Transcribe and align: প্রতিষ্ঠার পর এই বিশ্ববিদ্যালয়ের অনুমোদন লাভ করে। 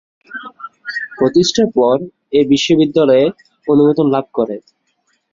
প্রতিষ্ঠার 1.17 1.67
পর 1.77 1.95
এই 2.37 2.45
বিশ্ববিদ্যালয়ের 2.51 3.31
অনুমোদন 3.67 4.05
লাভ 4.15 4.25
করে। 4.33 4.55